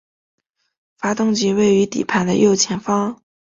[0.97, 3.21] 发动机位于底盘的右前方。